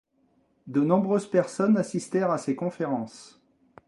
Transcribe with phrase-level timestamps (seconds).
[0.65, 3.39] De nombreuses personnes assistèrent à ses conférences.